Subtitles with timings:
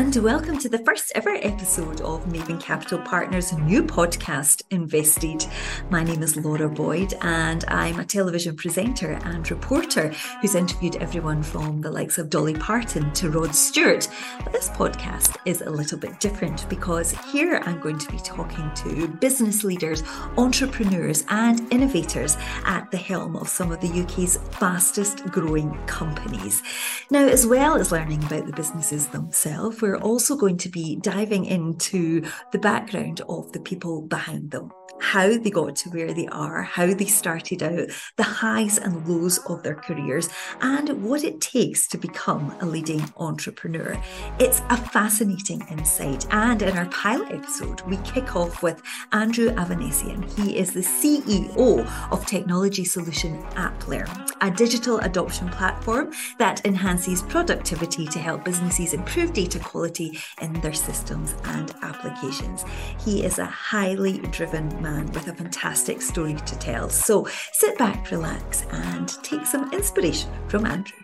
[0.00, 5.44] And welcome to the first ever episode of Maven Capital Partners' new podcast, Invested.
[5.90, 10.08] My name is Laura Boyd, and I'm a television presenter and reporter
[10.40, 14.08] who's interviewed everyone from the likes of Dolly Parton to Rod Stewart.
[14.42, 18.72] But this podcast is a little bit different because here I'm going to be talking
[18.76, 20.02] to business leaders,
[20.38, 26.62] entrepreneurs, and innovators at the helm of some of the UK's fastest growing companies.
[27.10, 30.96] Now, as well as learning about the businesses themselves, themselves, we're also going to be
[30.96, 32.22] diving into
[32.52, 36.86] the background of the people behind them how they got to where they are, how
[36.86, 40.28] they started out, the highs and lows of their careers,
[40.60, 44.00] and what it takes to become a leading entrepreneur.
[44.38, 46.26] It's a fascinating insight.
[46.30, 50.22] And in our pilot episode, we kick off with Andrew Avanessian.
[50.36, 58.06] He is the CEO of technology solution AppLearn, a digital adoption platform that enhances productivity
[58.06, 62.64] to help businesses improve data quality in their systems and applications.
[63.04, 66.88] He is a highly driven man with a fantastic story to tell.
[66.88, 70.96] So sit back, relax, and take some inspiration from Andrew.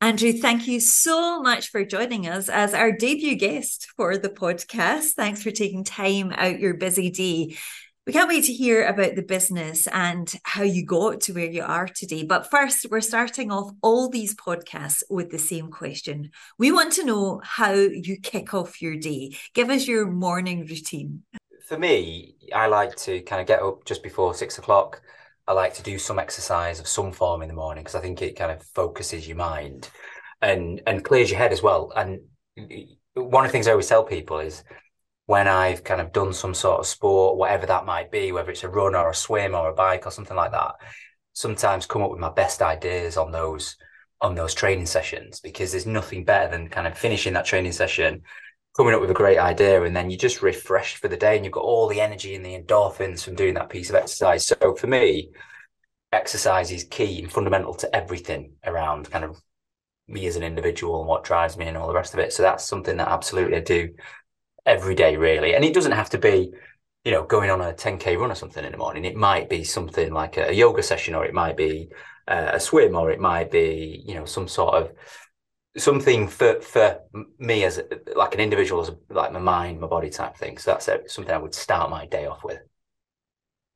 [0.00, 5.14] Andrew, thank you so much for joining us as our debut guest for the podcast.
[5.14, 7.56] Thanks for taking time out your busy day
[8.06, 11.64] we can't wait to hear about the business and how you got to where you
[11.64, 12.22] are today.
[12.22, 16.30] But first, we're starting off all these podcasts with the same question.
[16.56, 19.36] We want to know how you kick off your day.
[19.54, 21.24] Give us your morning routine.
[21.66, 25.02] For me, I like to kind of get up just before six o'clock.
[25.48, 28.22] I like to do some exercise of some form in the morning because I think
[28.22, 29.90] it kind of focuses your mind
[30.42, 31.92] and and clears your head as well.
[31.96, 32.20] And
[33.14, 34.62] one of the things I always tell people is
[35.26, 38.64] when I've kind of done some sort of sport, whatever that might be, whether it's
[38.64, 40.76] a run or a swim or a bike or something like that,
[41.32, 43.76] sometimes come up with my best ideas on those
[44.22, 48.22] on those training sessions because there's nothing better than kind of finishing that training session,
[48.74, 51.44] coming up with a great idea, and then you just refresh for the day and
[51.44, 54.46] you've got all the energy and the endorphins from doing that piece of exercise.
[54.46, 55.30] So for me,
[56.12, 59.38] exercise is key and fundamental to everything around kind of
[60.08, 62.32] me as an individual and what drives me and all the rest of it.
[62.32, 63.90] So that's something that absolutely I do
[64.66, 65.54] every day, really.
[65.54, 66.52] And it doesn't have to be,
[67.04, 69.04] you know, going on a 10K run or something in the morning.
[69.04, 71.88] It might be something like a, yoga session, or it might be
[72.28, 74.92] uh, a swim, or it might be, you know, some sort of
[75.78, 77.00] something for for
[77.38, 77.80] me as
[78.14, 80.58] like an individual, as like my mind, my body type thing.
[80.58, 82.60] So that's something I would start my day off with.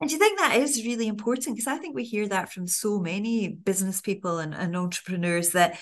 [0.01, 1.57] And do you think that is really important?
[1.57, 5.79] Because I think we hear that from so many business people and, and entrepreneurs that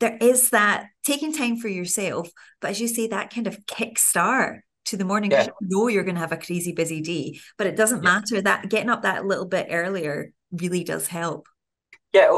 [0.00, 2.30] there is that taking time for yourself,
[2.60, 5.30] but as you say, that kind of kickstart to the morning.
[5.30, 5.44] Yeah.
[5.60, 8.14] You know you're going to have a crazy busy day, but it doesn't yeah.
[8.14, 11.46] matter that getting up that little bit earlier really does help.
[12.12, 12.28] Yeah,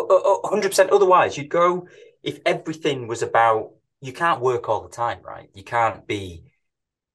[0.44, 0.90] hundred percent.
[0.90, 1.88] Otherwise, you'd go
[2.22, 5.48] if everything was about you can't work all the time, right?
[5.54, 6.44] You can't be,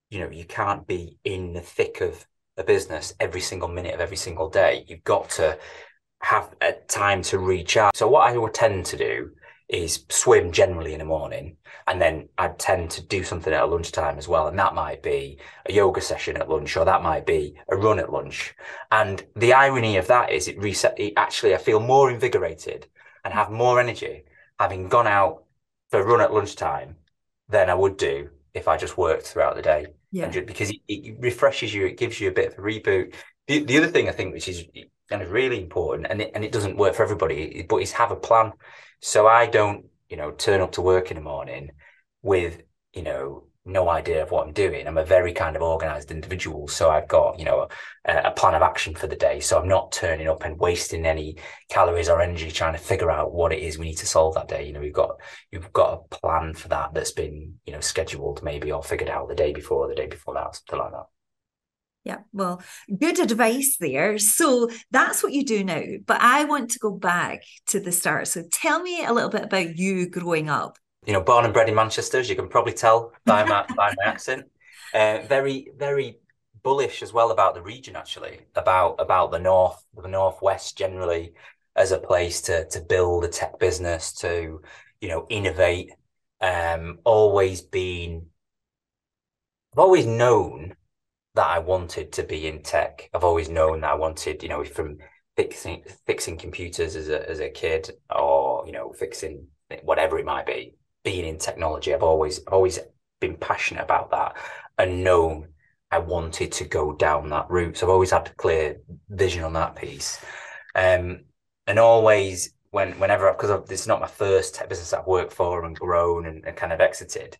[0.09, 2.25] you know, you can't be in the thick of
[2.55, 4.85] a business every single minute of every single day.
[4.87, 5.59] You've got to
[6.21, 7.95] have a time to recharge.
[7.95, 9.31] So what I would tend to do
[9.69, 11.57] is swim generally in the morning.
[11.87, 14.47] And then I tend to do something at lunchtime as well.
[14.47, 17.99] And that might be a yoga session at lunch, or that might be a run
[17.99, 18.55] at lunch.
[18.91, 22.87] And the irony of that is it reset, it actually, I feel more invigorated
[23.25, 24.23] and have more energy
[24.59, 25.43] having gone out
[25.89, 26.95] for a run at lunchtime
[27.49, 29.87] than I would do if I just worked throughout the day.
[30.11, 30.29] Yeah.
[30.29, 33.13] Just, because it, it, refreshes you, it gives you a bit of a reboot.
[33.47, 34.65] The, the other thing I think, which is
[35.09, 38.11] kind of really important, and it, and it doesn't work for everybody, but is have
[38.11, 38.53] a plan.
[39.01, 41.71] So I don't, you know, turn up to work in the morning
[42.21, 42.61] with,
[42.93, 44.87] you know, no idea of what I'm doing.
[44.87, 46.67] I'm a very kind of organized individual.
[46.67, 47.67] So I've got, you know,
[48.05, 49.39] a, a, plan of action for the day.
[49.41, 51.35] So I'm not turning up and wasting any
[51.69, 54.47] calories or energy trying to figure out what it is we need to solve that
[54.47, 54.65] day.
[54.65, 55.17] You know, we've got,
[55.51, 59.27] you've got a plan for that that's been, you know, scheduled maybe or figured out
[59.27, 61.05] the day before, the day before that, something like that.
[62.07, 62.61] Yeah, well,
[62.97, 64.17] good advice there.
[64.17, 65.83] So that's what you do now.
[66.05, 68.29] But I want to go back to the start.
[68.29, 70.77] So tell me a little bit about you growing up.
[71.05, 73.93] You know, born and bred in Manchester, as you can probably tell by my by
[73.97, 74.45] my accent.
[74.93, 76.19] Uh, very, very
[76.63, 81.33] bullish as well about the region, actually, about about the north, the northwest generally,
[81.75, 84.61] as a place to to build a tech business, to
[85.01, 85.91] you know innovate.
[86.39, 88.27] Um, always been,
[89.73, 90.76] I've always known
[91.37, 93.09] that I wanted to be in tech.
[93.13, 94.97] I've always known that I wanted, you know, from
[95.35, 99.47] fixing fixing computers as a as a kid, or you know, fixing
[99.83, 101.93] whatever it might be, being in technology.
[101.93, 102.79] I've always always
[103.19, 104.35] been passionate about that
[104.77, 105.49] and known
[105.91, 107.77] I wanted to go down that route.
[107.77, 108.77] So I've always had a clear
[109.09, 110.23] vision on that piece,
[110.75, 111.21] um,
[111.67, 115.63] and always when whenever because this is not my first tech business I've worked for
[115.65, 117.37] and grown and, and kind of exited.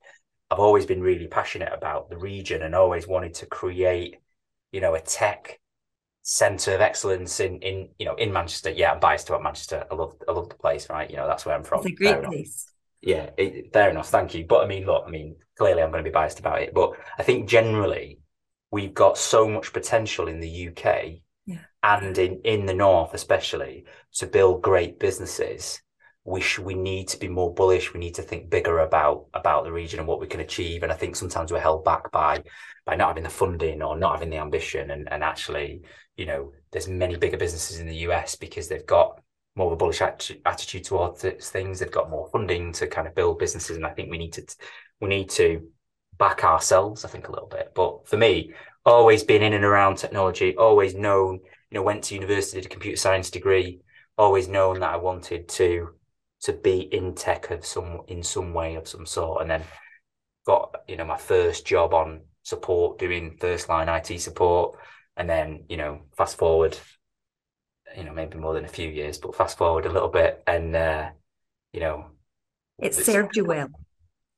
[0.49, 4.17] I've always been really passionate about the region and always wanted to create,
[4.71, 5.59] you know, a tech
[6.23, 8.69] center of excellence in in you know in Manchester.
[8.69, 9.85] Yeah, I'm biased about Manchester.
[9.91, 11.09] I love I love the place, right?
[11.09, 11.79] You know, that's where I'm from.
[11.79, 12.71] It's a great place.
[13.01, 14.09] Yeah, it, fair enough.
[14.09, 14.45] Thank you.
[14.45, 16.93] But I mean, look, I mean, clearly I'm going to be biased about it, but
[17.17, 18.19] I think generally
[18.71, 21.59] we've got so much potential in the UK yeah.
[21.83, 23.85] and in in the north, especially,
[24.15, 25.81] to build great businesses
[26.27, 27.93] we sh- we need to be more bullish.
[27.93, 30.83] We need to think bigger about about the region and what we can achieve.
[30.83, 32.43] And I think sometimes we're held back by
[32.85, 34.91] by not having the funding or not having the ambition.
[34.91, 35.83] And and actually,
[36.17, 39.21] you know, there's many bigger businesses in the US because they've got
[39.55, 41.79] more of a bullish at- attitude towards things.
[41.79, 44.43] They've got more funding to kind of build businesses, and I think we need to
[44.99, 45.65] we need to
[46.17, 47.05] back ourselves.
[47.05, 47.71] I think a little bit.
[47.73, 48.53] But for me,
[48.85, 51.39] always been in and around technology, always known.
[51.71, 53.79] You know, went to university, did a computer science degree.
[54.17, 55.93] Always known that I wanted to
[56.41, 59.63] to be in tech of some in some way of some sort, and then
[60.45, 64.77] got you know my first job on support doing first line IT support,
[65.15, 66.77] and then you know fast forward,
[67.95, 70.75] you know maybe more than a few years, but fast forward a little bit, and
[70.75, 71.09] uh,
[71.73, 72.05] you know
[72.79, 73.69] it served you well.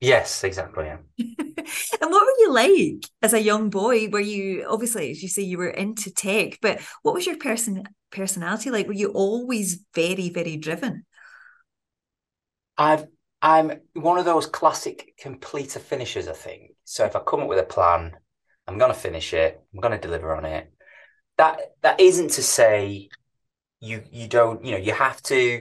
[0.00, 0.86] Yes, exactly.
[0.86, 0.98] Yeah.
[1.18, 4.08] and what were you like as a young boy?
[4.08, 7.84] Were you obviously, as you say, you were into tech, but what was your person
[8.10, 8.86] personality like?
[8.86, 11.04] Were you always very, very driven?
[12.80, 13.06] I've
[13.42, 16.72] I'm one of those classic completer finishers, I think.
[16.84, 18.16] So if I come up with a plan,
[18.66, 20.72] I'm gonna finish it, I'm gonna deliver on it.
[21.36, 23.10] That that isn't to say
[23.80, 25.60] you you don't, you know, you have to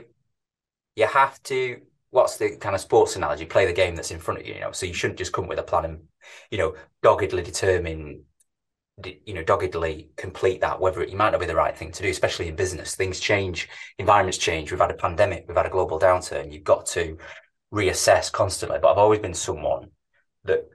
[0.96, 1.82] you have to
[2.12, 3.46] what's the kind of sports analogy?
[3.46, 4.72] Play the game that's in front of you, you know.
[4.72, 6.00] So you shouldn't just come up with a plan and,
[6.52, 8.24] you know, doggedly determine
[9.06, 12.10] you know doggedly complete that whether it, might not be the right thing to do
[12.10, 12.96] especially in business.
[12.96, 14.72] Things change environments change.
[14.72, 16.52] We've had a pandemic we've had a global downturn.
[16.52, 17.18] You've got to
[17.74, 18.80] reassess constantly.
[18.82, 19.90] But i've always been someone
[20.46, 20.68] that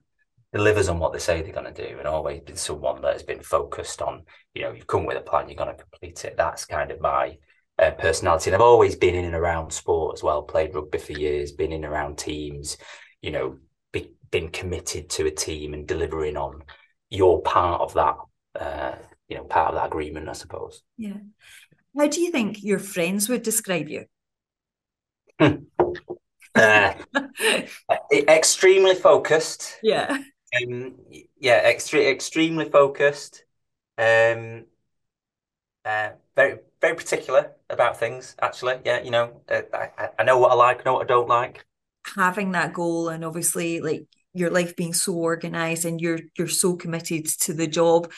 [0.53, 3.25] delivers on what they say they're going to do and always been someone that has
[3.25, 4.23] been focused on
[4.55, 6.37] you know you've come with a plan you're going to complete it.
[6.37, 7.37] That's kind of my
[7.79, 8.51] uh, personality.
[8.51, 10.43] And i've always been in and around sport as well.
[10.43, 12.77] Played rugby for years been in and around teams
[13.21, 13.59] you know
[13.93, 16.63] be, been committed to a team and delivering on
[17.11, 18.17] you're part of that,
[18.59, 18.95] uh,
[19.29, 20.83] you know, part of that agreement, I suppose.
[20.97, 21.19] Yeah.
[21.97, 24.07] How do you think your friends would describe you?
[26.55, 26.95] uh,
[28.13, 29.79] extremely focused.
[29.83, 30.19] Yeah.
[30.57, 30.95] Um,
[31.39, 33.45] yeah, extre- extremely focused.
[33.99, 34.67] Um,
[35.85, 38.37] uh, very, very particular about things.
[38.41, 41.29] Actually, yeah, you know, uh, I, I know what I like, know what I don't
[41.29, 41.65] like.
[42.17, 46.77] Having that goal, and obviously, like your life being so organized and you're you're so
[46.77, 48.11] committed to the job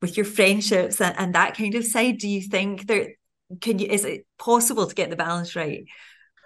[0.00, 3.14] with your friendships and, and that kind of side do you think there
[3.60, 5.84] can you is it possible to get the balance right?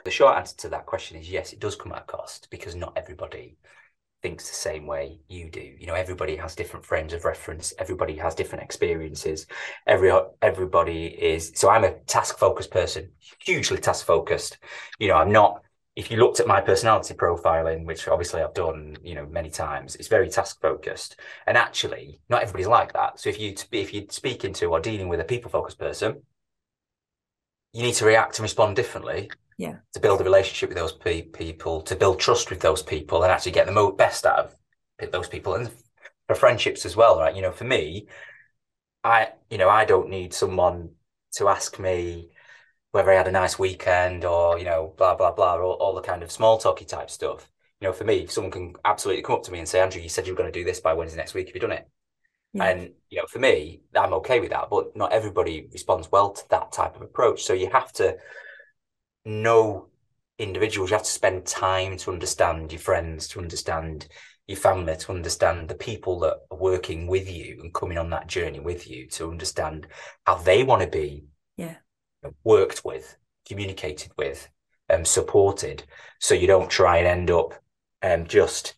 [0.04, 2.74] The short answer to that question is yes it does come at a cost because
[2.74, 3.58] not everybody
[4.22, 5.60] thinks the same way you do.
[5.60, 7.74] You know everybody has different frames of reference.
[7.78, 9.46] Everybody has different experiences.
[9.86, 10.12] Every
[10.42, 13.10] everybody is so i'm a task focused person
[13.40, 14.58] hugely task focused.
[14.98, 15.62] You know i'm not
[15.96, 19.96] if you looked at my personality profiling, which obviously I've done, you know, many times,
[19.96, 21.18] it's very task focused.
[21.46, 23.18] And actually, not everybody's like that.
[23.18, 26.22] So if you if you're speaking to or dealing with a people focused person,
[27.72, 29.30] you need to react and respond differently.
[29.56, 29.76] Yeah.
[29.94, 33.32] To build a relationship with those pe- people, to build trust with those people, and
[33.32, 34.52] actually get the most best out
[35.00, 35.70] of those people, and
[36.26, 37.34] for friendships as well, right?
[37.34, 38.06] You know, for me,
[39.02, 40.90] I you know I don't need someone
[41.36, 42.28] to ask me
[42.96, 46.00] whether I had a nice weekend or, you know, blah, blah, blah, all, all the
[46.00, 47.50] kind of small talky type stuff.
[47.80, 50.08] You know, for me, someone can absolutely come up to me and say, Andrew, you
[50.08, 51.48] said you were going to do this by Wednesday next week.
[51.48, 51.86] Have you done it?
[52.54, 52.64] Yeah.
[52.64, 56.48] And, you know, for me, I'm okay with that, but not everybody responds well to
[56.48, 57.44] that type of approach.
[57.44, 58.16] So you have to
[59.26, 59.88] know
[60.38, 64.08] individuals, you have to spend time to understand your friends, to understand
[64.46, 68.26] your family, to understand the people that are working with you and coming on that
[68.26, 69.86] journey with you, to understand
[70.24, 71.24] how they want to be
[71.56, 71.76] yeah
[72.44, 73.16] worked with,
[73.46, 74.48] communicated with,
[74.90, 75.84] um, supported,
[76.20, 77.54] so you don't try and end up
[78.02, 78.74] um, just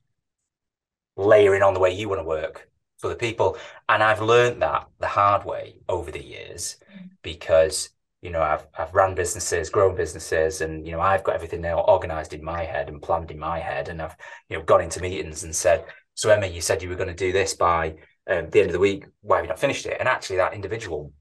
[1.17, 3.57] layering on the way you want to work for the people.
[3.89, 6.77] And I've learned that the hard way over the years
[7.23, 7.91] because
[8.23, 11.81] you know I've I've ran businesses, grown businesses, and you know I've got everything now
[11.81, 14.17] organized in my head and planned in my head, and I've
[14.49, 17.15] you know gone into meetings and said, "So Emma, you said you were going to
[17.15, 17.97] do this by
[18.29, 19.05] um, the end of the week.
[19.23, 21.13] Why have you not finished it?" And actually, that individual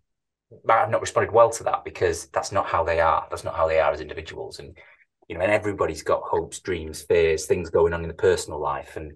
[0.63, 3.27] might have not responded well to that because that's not how they are.
[3.29, 4.59] That's not how they are as individuals.
[4.59, 4.77] And
[5.27, 8.95] you know, and everybody's got hopes, dreams, fears, things going on in the personal life,
[8.95, 9.13] and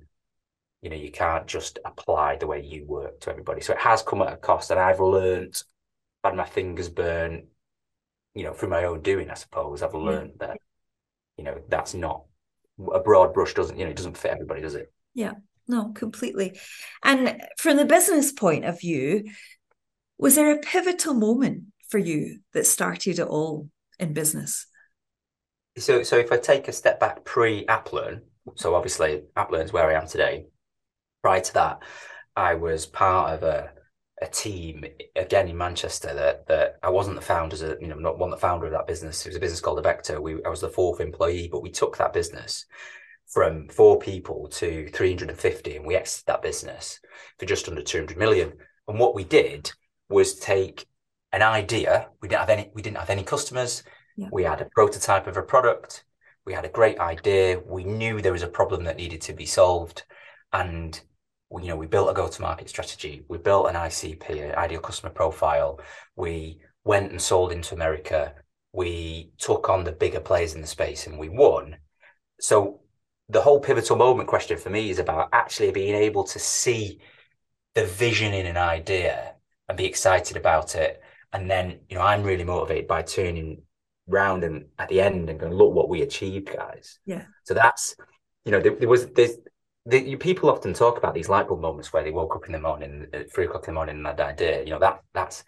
[0.81, 3.61] you know, you can't just apply the way you work to everybody.
[3.61, 5.61] So it has come at a cost, and I've learned,
[6.23, 7.43] had my fingers burned,
[8.33, 10.57] you know, through my own doing, I suppose, I've learned that,
[11.37, 12.23] you know, that's not
[12.93, 14.91] a broad brush doesn't, you know, it doesn't fit everybody, does it?
[15.13, 15.33] Yeah,
[15.67, 16.59] no, completely.
[17.03, 19.25] And from the business point of view,
[20.21, 24.67] was there a pivotal moment for you that started it all in business?
[25.77, 28.21] So, so if I take a step back pre AppLearn,
[28.55, 30.45] so obviously AppLearn is where I am today.
[31.23, 31.79] Prior to that,
[32.35, 33.71] I was part of a
[34.21, 34.85] a team
[35.15, 38.67] again in Manchester that that I wasn't the founder, you know, not one the founder
[38.67, 39.25] of that business.
[39.25, 40.21] It was a business called Avecto.
[40.21, 42.67] We I was the fourth employee, but we took that business
[43.25, 46.99] from four people to 350 and we exited that business
[47.39, 48.53] for just under 200 million.
[48.87, 49.71] And what we did
[50.11, 50.85] was take
[51.31, 52.09] an idea.
[52.21, 53.83] We didn't have any, we didn't have any customers.
[54.17, 54.27] Yeah.
[54.31, 56.03] We had a prototype of a product.
[56.45, 57.59] We had a great idea.
[57.65, 60.03] We knew there was a problem that needed to be solved.
[60.53, 60.99] And
[61.59, 63.23] you know, we built a go-to-market strategy.
[63.27, 65.79] We built an ICP, an ideal customer profile.
[66.15, 68.33] We went and sold into America.
[68.73, 71.77] We took on the bigger players in the space and we won.
[72.39, 72.81] So
[73.29, 76.99] the whole pivotal moment question for me is about actually being able to see
[77.75, 79.35] the vision in an idea
[79.71, 81.01] and be excited about it.
[81.31, 83.61] And then, you know, I'm really motivated by turning
[84.05, 86.99] round and at the end and going, look what we achieved, guys.
[87.05, 87.23] Yeah.
[87.45, 87.95] So that's,
[88.43, 89.37] you know, there, there was there's
[89.85, 92.59] the, people often talk about these light bulb moments where they woke up in the
[92.59, 94.63] morning at three o'clock in the morning and had that idea.
[94.65, 95.45] You know, that that's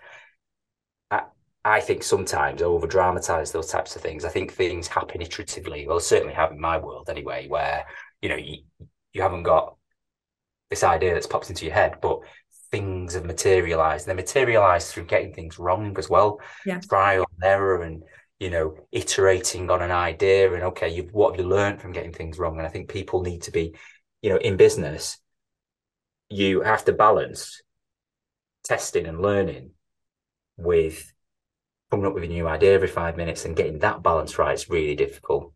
[1.11, 1.23] I,
[1.65, 4.23] I think sometimes over dramatize those types of things.
[4.23, 5.85] I think things happen iteratively.
[5.85, 7.85] Well, certainly have in my world anyway, where
[8.21, 8.59] you know you
[9.11, 9.75] you haven't got
[10.69, 12.21] this idea that's popped into your head, but
[12.73, 14.07] things have materialized.
[14.07, 16.41] They're materialized through getting things wrong as well.
[16.65, 16.79] Yeah.
[16.79, 18.03] Trial and error and
[18.39, 22.11] you know, iterating on an idea and okay, you what have you learned from getting
[22.11, 22.57] things wrong?
[22.57, 23.75] And I think people need to be,
[24.21, 25.17] you know, in business,
[26.29, 27.61] you have to balance
[28.63, 29.71] testing and learning
[30.57, 31.13] with
[31.91, 34.69] coming up with a new idea every five minutes and getting that balance right is
[34.69, 35.53] really difficult.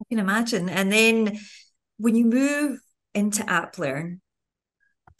[0.00, 0.68] I can imagine.
[0.68, 1.38] And then
[1.98, 2.78] when you move
[3.14, 4.20] into AppLearn,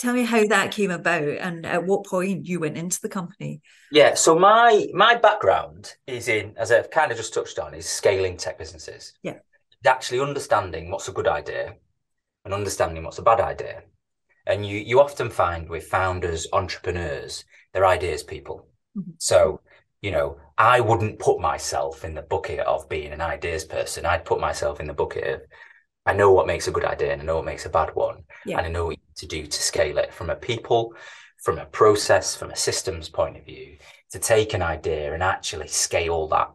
[0.03, 3.63] tell me how that came about and at what point you went into the company.
[3.93, 7.89] Yeah so my my background is in as i've kind of just touched on is
[7.89, 9.13] scaling tech businesses.
[9.23, 9.39] Yeah.
[9.87, 11.77] Actually understanding what's a good idea
[12.45, 13.83] and understanding what's a bad idea.
[14.47, 18.67] And you you often find with founders entrepreneurs they're ideas people.
[18.95, 19.13] Mm-hmm.
[19.17, 19.61] so
[20.03, 24.05] you know i wouldn't put myself in the bucket of being an ideas person.
[24.05, 25.41] I'd put myself in the bucket of
[26.05, 28.25] I know what makes a good idea and I know what makes a bad one.
[28.45, 28.59] Yeah.
[28.59, 30.95] And I know what to do to scale it from a people,
[31.43, 33.77] from a process, from a systems point of view,
[34.11, 36.51] to take an idea and actually scale that.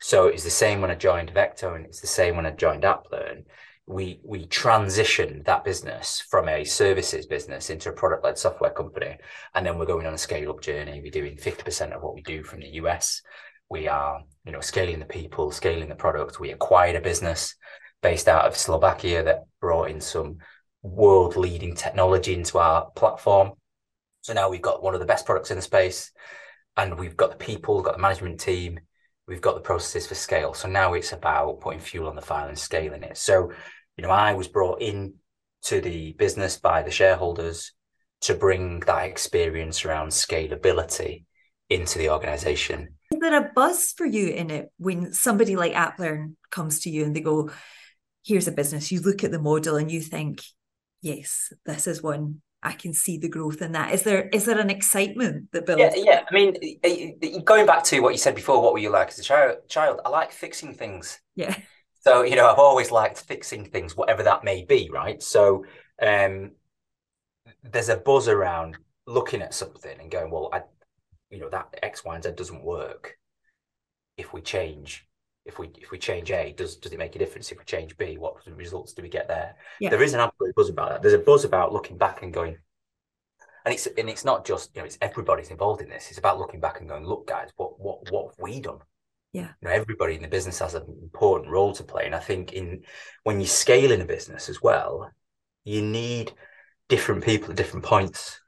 [0.00, 2.84] So it's the same when I joined Avecto and it's the same when I joined
[2.84, 3.44] AppLearn.
[3.86, 9.16] We we transitioned that business from a services business into a product-led software company.
[9.54, 11.00] And then we're going on a scale-up journey.
[11.02, 13.22] We're doing 50% of what we do from the US.
[13.70, 16.38] We are, you know, scaling the people, scaling the product.
[16.38, 17.56] We acquired a business
[18.02, 20.38] based out of Slovakia that brought in some
[20.82, 23.52] world leading technology into our platform.
[24.22, 26.12] So now we've got one of the best products in the space
[26.76, 28.78] and we've got the people, we've got the management team,
[29.26, 30.54] we've got the processes for scale.
[30.54, 33.16] So now it's about putting fuel on the fire and scaling it.
[33.16, 33.50] So,
[33.96, 35.14] you know, I was brought in
[35.62, 37.72] to the business by the shareholders
[38.20, 41.24] to bring that experience around scalability
[41.68, 42.94] into the organization.
[43.12, 47.04] Is there a buzz for you in it when somebody like AppLearn comes to you
[47.04, 47.50] and they go,
[48.28, 50.42] here's a business, you look at the model and you think,
[51.00, 53.94] yes, this is one I can see the growth in that.
[53.94, 55.96] Is there is there an excitement that builds?
[55.96, 56.24] Yeah, yeah.
[56.28, 59.22] I mean, going back to what you said before, what were you like as a
[59.22, 59.58] child?
[59.68, 61.20] Child, I like fixing things.
[61.36, 61.56] Yeah.
[62.00, 65.22] So you know, I've always liked fixing things, whatever that may be, right?
[65.22, 65.64] So
[66.02, 66.52] um,
[67.62, 70.62] there's a buzz around looking at something and going, well, I,
[71.30, 73.16] you know, that X, Y, and Z doesn't work.
[74.16, 75.07] If we change
[75.48, 77.96] if we if we change A, does does it make a difference if we change
[77.96, 78.18] B?
[78.18, 79.56] What results do we get there?
[79.80, 79.88] Yeah.
[79.88, 81.02] There is an absolute buzz about that.
[81.02, 82.58] There's a buzz about looking back and going,
[83.64, 86.10] and it's and it's not just you know it's everybody's involved in this.
[86.10, 88.78] It's about looking back and going, look, guys, what what what have we done?
[89.32, 92.20] Yeah, you know, everybody in the business has an important role to play, and I
[92.20, 92.82] think in
[93.24, 95.10] when you scale in a business as well,
[95.64, 96.32] you need
[96.90, 98.38] different people at different points.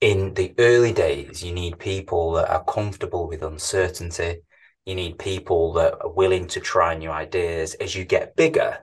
[0.00, 4.42] In the early days, you need people that are comfortable with uncertainty
[4.88, 7.74] you need people that are willing to try new ideas.
[7.74, 8.78] As you get bigger,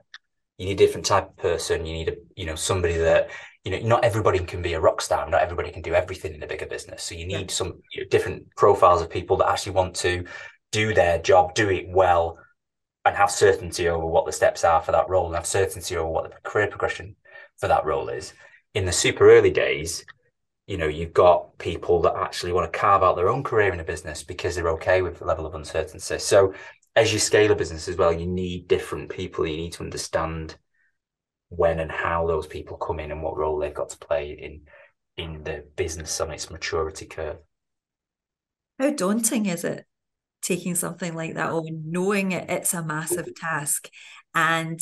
[0.60, 1.84] you need a different type of person.
[1.84, 3.32] You need a, you know, somebody that,
[3.64, 5.28] you know, not everybody can be a rock star.
[5.28, 7.02] Not everybody can do everything in a bigger business.
[7.02, 7.56] So you need yeah.
[7.56, 10.26] some you know, different profiles of people that actually want to
[10.72, 12.38] do their job, do it well,
[13.04, 16.08] and have certainty over what the steps are for that role and have certainty over
[16.08, 17.16] what the career progression
[17.58, 18.32] for that role is.
[18.76, 20.06] In the super early days,
[20.68, 23.80] you know, you've got people that actually want to carve out their own career in
[23.80, 26.18] a business because they're okay with the level of uncertainty.
[26.18, 26.54] So
[26.96, 29.46] as you scale a business as well, you need different people.
[29.46, 30.58] You need to understand
[31.50, 34.62] when and how those people come in and what role they've got to play in
[35.18, 37.38] in the business on its maturity curve.
[38.80, 39.86] How daunting is it
[40.42, 43.90] taking something like that on, knowing it, it's a massive task?
[44.34, 44.80] And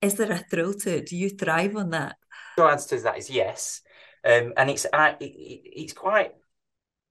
[0.00, 1.06] is there a thrill to it?
[1.06, 2.16] Do you thrive on that?
[2.56, 3.80] The answer to that is yes.
[4.24, 6.32] Um, and it's uh, it, it's quite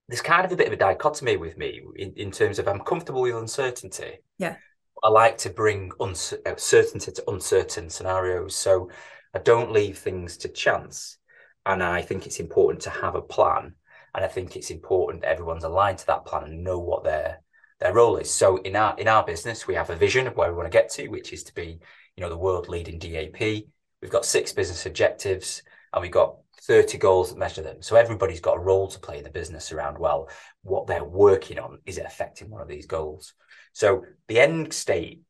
[0.07, 2.81] there's kind of a bit of a dichotomy with me in, in terms of I'm
[2.81, 4.19] comfortable with uncertainty.
[4.37, 4.55] Yeah.
[5.03, 8.55] I like to bring uncertainty uh, to uncertain scenarios.
[8.55, 8.89] So
[9.33, 11.17] I don't leave things to chance.
[11.65, 13.75] And I think it's important to have a plan.
[14.15, 17.41] And I think it's important that everyone's aligned to that plan and know what their
[17.79, 18.31] their role is.
[18.31, 20.77] So in our in our business, we have a vision of where we want to
[20.77, 21.79] get to, which is to be,
[22.15, 23.65] you know, the world leading DAP.
[24.01, 27.81] We've got six business objectives and we've got 30 goals that measure them.
[27.81, 30.29] So everybody's got a role to play in the business around, well,
[30.61, 33.33] what they're working on, is it affecting one of these goals?
[33.73, 35.21] So the end state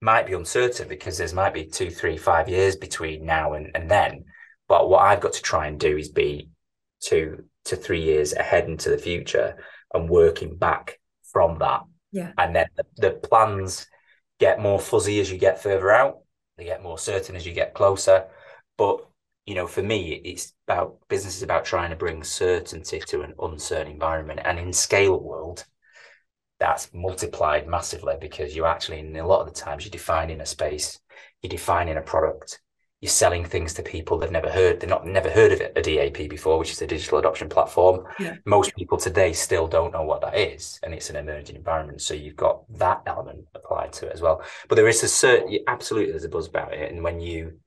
[0.00, 3.90] might be uncertain because there's might be two, three, five years between now and, and
[3.90, 4.24] then.
[4.68, 6.50] But what I've got to try and do is be
[7.00, 9.56] two to three years ahead into the future
[9.92, 10.98] and working back
[11.32, 11.82] from that.
[12.12, 12.32] Yeah.
[12.38, 13.86] And then the, the plans
[14.38, 16.20] get more fuzzy as you get further out.
[16.56, 18.26] They get more certain as you get closer.
[18.76, 19.07] But
[19.48, 23.32] you know, for me, it's about business is about trying to bring certainty to an
[23.40, 24.40] uncertain environment.
[24.44, 25.64] And in scale world,
[26.60, 30.46] that's multiplied massively because you actually, in a lot of the times, you're defining a
[30.46, 31.00] space,
[31.40, 32.60] you're defining a product,
[33.00, 35.80] you're selling things to people they've never heard, they've not never heard of it, a
[35.80, 38.04] DAP before, which is a digital adoption platform.
[38.18, 38.34] Yeah.
[38.44, 42.02] Most people today still don't know what that is, and it's an emerging environment.
[42.02, 44.42] So you've got that element applied to it as well.
[44.68, 47.60] But there is a certain, absolutely, there's a buzz about it, and when you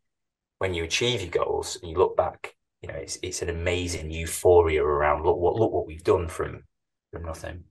[0.62, 4.12] when you achieve your goals and you look back, you know, it's it's an amazing
[4.12, 6.66] euphoria around look what look what we've done from
[7.12, 7.64] from nothing.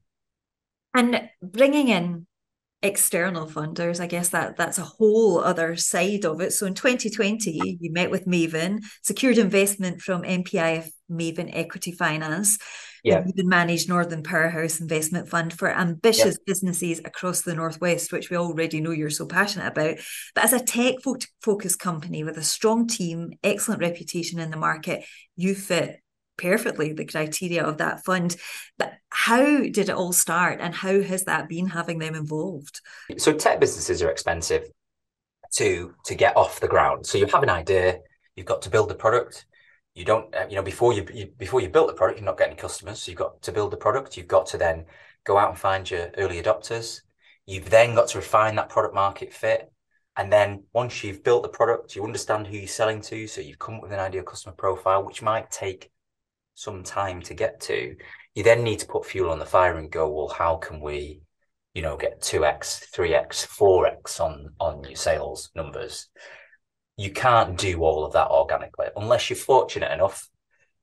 [0.93, 2.27] And bringing in
[2.83, 6.53] external funders, I guess that that's a whole other side of it.
[6.53, 12.59] So in 2020, you met with Maven, secured investment from NPIF Maven Equity Finance
[13.05, 13.25] yeah.
[13.27, 16.45] even managed Northern Powerhouse Investment Fund for ambitious yeah.
[16.47, 19.99] businesses across the Northwest, which we already know you're so passionate about.
[20.35, 20.97] But as a tech
[21.43, 25.05] focused company with a strong team, excellent reputation in the market,
[25.37, 26.01] you fit
[26.37, 28.37] perfectly the criteria of that fund.
[28.79, 32.81] But how did it all start and how has that been having them involved?
[33.19, 34.65] So tech businesses are expensive
[35.55, 37.07] to to get off the ground.
[37.07, 37.99] So you have an idea,
[38.37, 39.47] you've got to build a product,
[39.95, 42.39] you don't uh, you know before you, you, before you built the product you're not
[42.39, 43.03] getting customers.
[43.03, 44.17] So you've got to build the product.
[44.17, 44.87] You've got to then
[45.25, 47.01] go out and find your early adopters.
[47.47, 49.73] You've then got to refine that product market fit.
[50.17, 53.59] And then once you've built the product you understand who you're selling to so you've
[53.59, 55.91] come up with an ideal customer profile which might take
[56.55, 57.97] some time to get to
[58.35, 61.23] you then need to put fuel on the fire and go well how can we
[61.75, 66.09] you know get 2x 3x 4x on on your sales numbers
[67.01, 70.29] you can't do all of that organically unless you're fortunate enough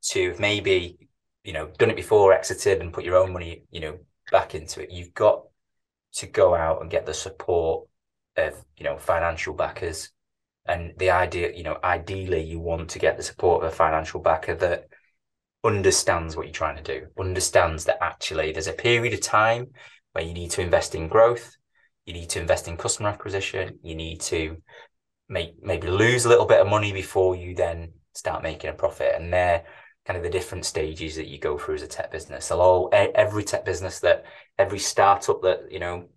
[0.02, 0.98] to maybe
[1.44, 4.00] you know done it before exited and put your own money you know
[4.32, 4.92] back into it.
[4.92, 5.44] You've got
[6.14, 7.88] to go out and get the support
[8.36, 10.10] of you know financial backers
[10.66, 14.20] and the idea you know ideally you want to get the support of a financial
[14.20, 14.88] backer that
[15.64, 19.68] understands what you're trying to do understands that actually there's a period of time
[20.14, 21.56] where you need to invest in growth
[22.06, 24.58] you need to invest in customer acquisition you need to
[25.30, 29.14] make maybe lose a little bit of money before you then start making a profit.
[29.16, 29.64] And they're
[30.06, 32.48] kind of the different stages that you go through as a tech business.
[32.48, 34.26] They'll all every tech business that
[34.58, 36.08] every startup that you know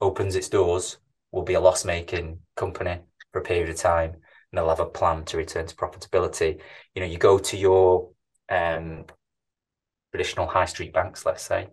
[0.00, 0.98] opens its doors
[1.32, 2.98] will be a loss making company
[3.32, 6.60] for a period of time and they'll have a plan to return to profitability.
[6.94, 8.10] You know, you go to your
[8.48, 9.04] um,
[10.10, 11.68] traditional high street banks, let's say,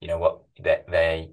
[0.00, 1.30] you know what they, they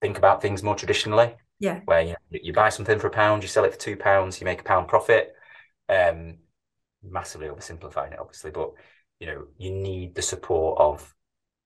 [0.00, 1.80] think about things more traditionally yeah.
[1.84, 4.40] Where you, know, you buy something for a pound, you sell it for two pounds,
[4.40, 5.34] you make a pound profit.
[5.88, 6.38] Um,
[7.02, 8.72] massively oversimplifying it, obviously, but
[9.20, 11.14] you know, you need the support of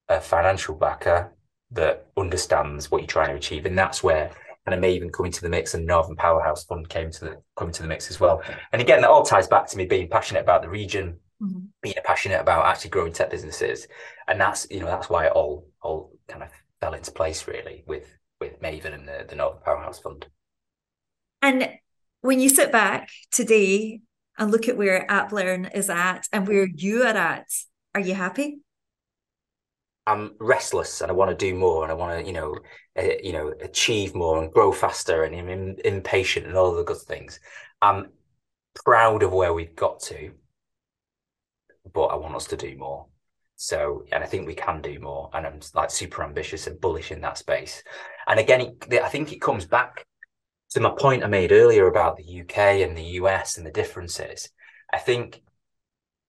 [0.09, 1.33] a financial backer
[1.73, 3.67] that understands what you're trying to achieve.
[3.67, 4.31] And that's where
[4.65, 7.43] and I may even come into the mix and Northern Powerhouse Fund came to the
[7.57, 8.43] come to the mix as well.
[8.73, 11.65] And again, that all ties back to me being passionate about the region, mm-hmm.
[11.83, 13.89] being passionate about actually growing tech businesses.
[14.29, 16.51] And that's, you know, that's why it all all kind of
[16.81, 18.07] fell into place really with
[18.43, 20.27] with Maven and the, the Northern Powerhouse Fund.
[21.41, 21.71] And
[22.23, 24.01] when you sit back today
[24.37, 27.47] and look at where AppLearn is at and where you are at,
[27.95, 28.59] are you happy?
[30.07, 32.57] I'm restless and I want to do more and I want to, you know,
[32.99, 36.99] uh, you know, achieve more and grow faster and I'm impatient and all the good
[36.99, 37.39] things.
[37.81, 38.11] I'm
[38.85, 40.33] proud of where we've got to.
[41.93, 43.07] but I want us to do more.
[43.63, 45.31] So, and I think we can do more.
[45.33, 47.85] And I'm like super ambitious and bullish in that space.
[48.27, 50.05] And again, it, I think it comes back
[50.71, 54.51] to my point I made earlier about the UK and the US and the differences.
[54.93, 55.43] I think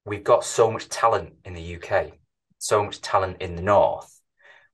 [0.05, 2.11] we've got so much talent in the UK,
[2.59, 4.21] so much talent in the North.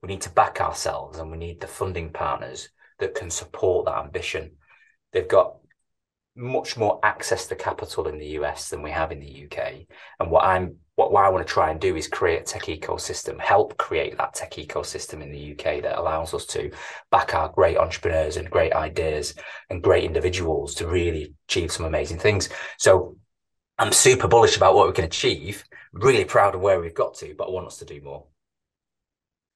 [0.02, 2.68] We need to back ourselves and we need the funding partners
[2.98, 4.56] that can support that ambition.
[5.14, 5.56] They've got
[6.36, 9.86] much more access to capital in the US than we have in the UK.
[10.18, 12.64] And what I'm what, what I want to try and do is create a tech
[12.64, 16.70] ecosystem, help create that tech ecosystem in the UK that allows us to
[17.10, 19.34] back our great entrepreneurs and great ideas
[19.70, 22.50] and great individuals to really achieve some amazing things.
[22.78, 23.16] So
[23.78, 25.64] I'm super bullish about what we can achieve,
[25.94, 28.26] really proud of where we've got to, but I want us to do more.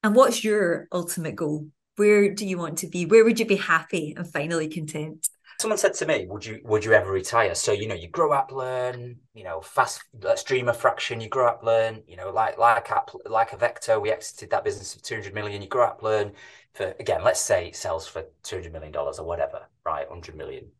[0.02, 1.68] And what's your ultimate goal?
[1.96, 3.04] Where do you want to be?
[3.04, 5.28] Where would you be happy and finally content?
[5.60, 8.30] Someone said to me, "Would you would you ever retire?" So you know, you grow
[8.30, 9.16] AppLearn.
[9.34, 11.20] You know, fast uh, let's dream a fraction.
[11.20, 12.02] You grow AppLearn.
[12.08, 15.62] You know, like like app, like Avecto, we exited that business for two hundred million.
[15.62, 16.32] You grow AppLearn.
[16.74, 20.08] For again, let's say it sells for two hundred million dollars or whatever, right?
[20.08, 20.70] Hundred million.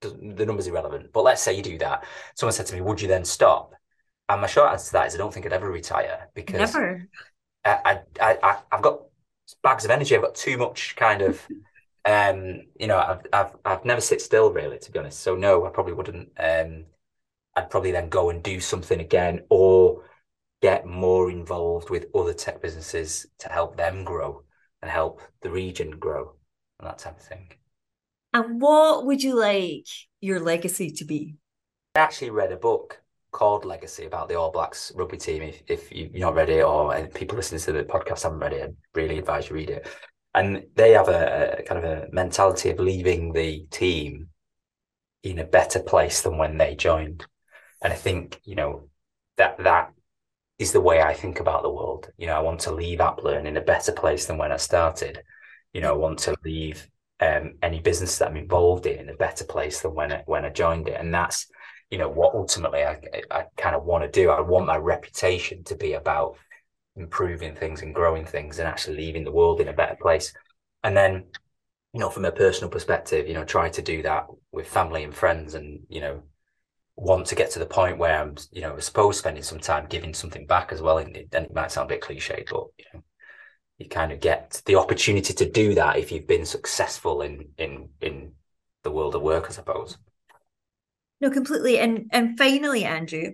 [0.00, 2.06] The number's irrelevant, but let's say you do that.
[2.34, 3.74] Someone said to me, "Would you then stop?"
[4.28, 7.08] And my short answer to that is, I don't think I'd ever retire because never.
[7.64, 9.02] I, I, I I've got
[9.62, 10.14] bags of energy.
[10.14, 11.42] I've got too much kind of
[12.04, 15.20] um, you know, I've I've I've never sit still really, to be honest.
[15.20, 16.30] So no, I probably wouldn't.
[16.38, 16.86] Um,
[17.56, 20.04] I'd probably then go and do something again, or
[20.62, 24.42] get more involved with other tech businesses to help them grow
[24.82, 26.34] and help the region grow
[26.78, 27.50] and that type of thing.
[28.32, 29.86] And what would you like
[30.20, 31.36] your legacy to be?
[31.96, 33.00] I actually read a book
[33.32, 35.42] called Legacy about the All Blacks rugby team.
[35.42, 38.70] If, if you've not read it or people listening to the podcast haven't read it,
[38.70, 39.86] I really advise you read it
[40.34, 44.28] and they have a, a, kind of a mentality of leaving the team
[45.22, 47.26] in a better place than when they joined.
[47.82, 48.88] And I think, you know,
[49.36, 49.92] that that
[50.58, 52.10] is the way I think about the world.
[52.16, 55.22] You know, I want to leave AppLearn in a better place than when I started.
[55.72, 56.86] You know, I want to leave
[57.20, 60.44] um, any business that I'm involved in in a better place than when I, when
[60.44, 61.00] I joined it.
[61.00, 61.46] And that's,
[61.90, 62.98] you know, what ultimately I,
[63.30, 64.30] I kind of want to do.
[64.30, 66.36] I want my reputation to be about
[66.96, 70.32] improving things and growing things and actually leaving the world in a better place.
[70.82, 71.24] And then,
[71.92, 75.14] you know, from a personal perspective, you know, try to do that with family and
[75.14, 76.22] friends and, you know,
[76.96, 79.86] want to get to the point where I'm, you know, I suppose spending some time
[79.88, 80.98] giving something back as well.
[80.98, 83.02] And it, and it might sound a bit cliche, but, you know,
[83.78, 87.88] you kind of get the opportunity to do that if you've been successful in, in,
[88.02, 88.32] in
[88.82, 89.96] the world of work, I suppose.
[91.20, 91.78] No, completely.
[91.78, 93.32] And, and finally, Andrew,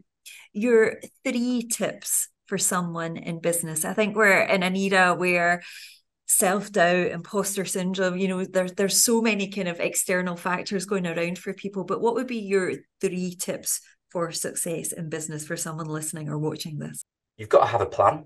[0.52, 3.85] your three tips for someone in business.
[3.85, 5.62] I think we're in an era where
[6.28, 11.38] self-doubt imposter syndrome you know there's there's so many kind of external factors going around
[11.38, 11.85] for people.
[11.85, 13.80] But what would be your three tips
[14.11, 17.04] for success in business for someone listening or watching this?
[17.37, 18.24] You've got to have a plan.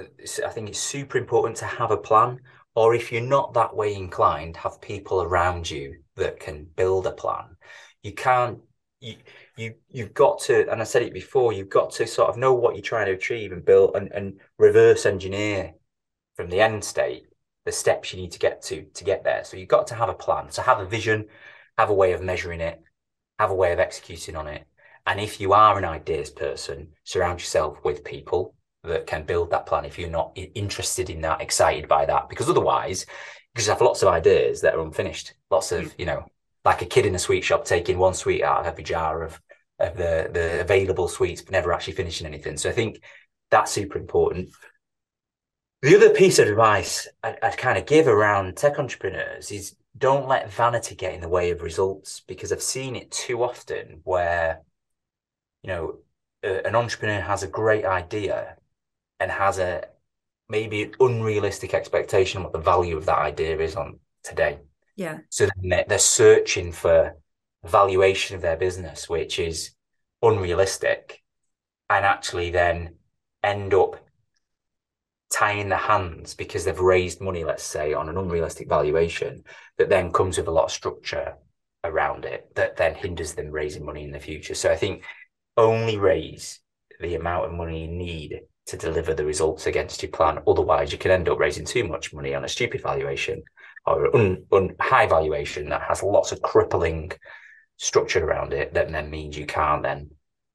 [0.00, 2.40] I think it's super important to have a plan
[2.74, 7.12] or if you're not that way inclined have people around you that can build a
[7.12, 7.56] plan.
[8.04, 8.60] You can't
[9.00, 9.16] you
[9.58, 12.54] you you've got to and i said it before you've got to sort of know
[12.54, 15.74] what you're trying to achieve and build and, and reverse engineer
[16.36, 17.24] from the end state
[17.68, 19.44] the steps you need to get to to get there.
[19.44, 21.26] So you've got to have a plan so have a vision
[21.76, 22.80] have a way of measuring it
[23.38, 24.66] have a way of executing on it.
[25.06, 29.66] And if you are an ideas person surround yourself with people that can build that
[29.66, 33.04] plan if you're not interested in that excited by that because otherwise
[33.52, 35.34] because you just have lots of ideas that are unfinished.
[35.50, 36.00] Lots of hmm.
[36.00, 36.24] you know
[36.64, 39.38] like a kid in a sweet shop taking one sweet out of every jar of
[39.78, 42.56] of the the available sweets, but never actually finishing anything.
[42.56, 43.02] So I think
[43.50, 44.50] that's super important.
[45.82, 50.28] The other piece of advice I'd, I'd kind of give around tech entrepreneurs is don't
[50.28, 54.62] let vanity get in the way of results because I've seen it too often where,
[55.62, 55.98] you know,
[56.42, 58.56] a, an entrepreneur has a great idea
[59.20, 59.84] and has a
[60.48, 64.58] maybe an unrealistic expectation of what the value of that idea is on today.
[64.96, 65.18] Yeah.
[65.28, 67.16] So then they're searching for
[67.64, 69.72] valuation of their business, which is
[70.22, 71.22] unrealistic,
[71.90, 72.96] and actually then
[73.42, 73.96] end up
[75.32, 79.44] tying their hands because they've raised money, let's say, on an unrealistic valuation
[79.76, 81.34] that then comes with a lot of structure
[81.84, 84.54] around it that then hinders them raising money in the future.
[84.54, 85.04] So I think
[85.56, 86.60] only raise
[87.00, 90.40] the amount of money you need to deliver the results against your plan.
[90.46, 93.42] Otherwise, you can end up raising too much money on a stupid valuation
[93.86, 97.10] or un, un, high valuation that has lots of crippling
[97.78, 100.10] structure around it that then means you can't then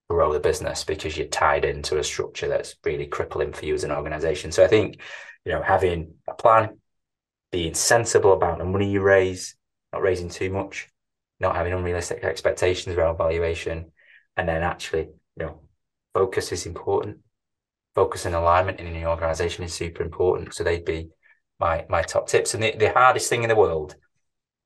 [0.09, 3.83] grow the business because you're tied into a structure that's really crippling for you as
[3.83, 4.51] an organization.
[4.51, 4.99] So I think,
[5.45, 6.77] you know, having a plan,
[7.51, 9.55] being sensible about the money you raise,
[9.91, 10.89] not raising too much,
[11.39, 13.91] not having unrealistic expectations around valuation,
[14.35, 15.07] and then actually,
[15.37, 15.61] you know,
[16.13, 17.19] focus is important.
[17.95, 20.53] Focus and alignment in your organization is super important.
[20.53, 21.09] So they'd be
[21.59, 22.53] my my top tips.
[22.53, 23.95] And the, the hardest thing in the world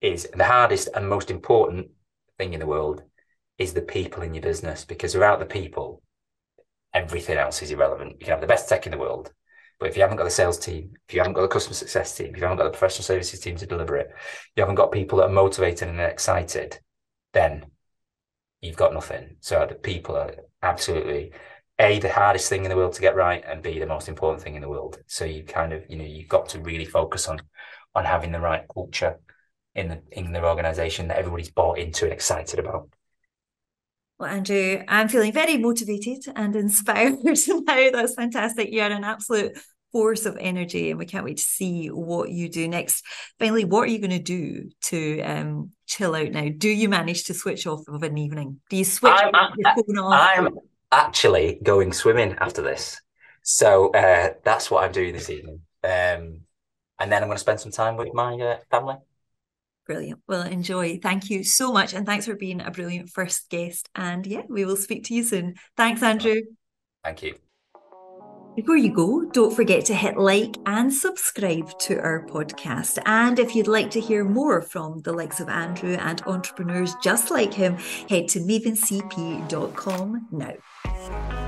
[0.01, 1.89] is the hardest and most important
[2.37, 3.03] thing in the world
[3.57, 6.01] is the people in your business because without the people,
[6.93, 8.13] everything else is irrelevant.
[8.19, 9.31] You can have the best tech in the world,
[9.79, 12.15] but if you haven't got the sales team, if you haven't got the customer success
[12.15, 14.09] team, if you haven't got the professional services team to deliver it,
[14.55, 16.79] you haven't got people that are motivated and excited,
[17.33, 17.65] then
[18.61, 19.37] you've got nothing.
[19.39, 21.31] So the people are absolutely
[21.79, 24.43] a the hardest thing in the world to get right, and b the most important
[24.43, 24.99] thing in the world.
[25.05, 27.39] So you kind of you know you've got to really focus on
[27.93, 29.19] on having the right culture
[29.77, 32.89] in the in their organization that everybody's bought into and excited about.
[34.19, 37.91] Well, Andrew, I'm feeling very motivated and inspired now.
[37.91, 38.69] That's fantastic.
[38.71, 39.57] You're an absolute
[39.91, 43.05] force of energy, and we can't wait to see what you do next.
[43.37, 46.49] Finally, what are you going to do to um, chill out now?
[46.49, 48.59] Do you manage to switch off of an evening?
[48.71, 49.53] Do you switch I'm, off?
[49.97, 50.57] I'm
[50.91, 52.99] actually going swimming after this.
[53.43, 55.61] So uh, that's what I'm doing this evening.
[55.83, 56.41] Um,
[56.99, 58.95] and then I'm going to spend some time with my uh, family.
[59.87, 60.19] Brilliant.
[60.27, 60.99] Well, enjoy.
[60.99, 61.93] Thank you so much.
[61.93, 63.89] And thanks for being a brilliant first guest.
[63.95, 65.55] And yeah, we will speak to you soon.
[65.77, 66.41] Thanks, Andrew.
[67.03, 67.35] Thank you.
[68.57, 72.97] Before you go, don't forget to hit like and subscribe to our podcast.
[73.05, 77.29] And if you'd like to hear more from the likes of Andrew and entrepreneurs just
[77.29, 77.77] like him,
[78.09, 81.46] head to mavencp.com now.